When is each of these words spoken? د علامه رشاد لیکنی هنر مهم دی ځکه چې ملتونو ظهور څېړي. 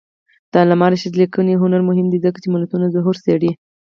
د 0.51 0.53
علامه 0.61 0.87
رشاد 0.91 1.13
لیکنی 1.21 1.59
هنر 1.63 1.81
مهم 1.89 2.07
دی 2.09 2.19
ځکه 2.25 2.37
چې 2.43 2.47
ملتونو 2.55 2.85
ظهور 2.95 3.15
څېړي. 3.23 3.51